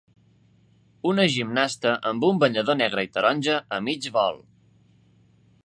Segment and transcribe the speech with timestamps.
[1.09, 4.41] Una gimnasta amb un banyador negre i taronja a mig vol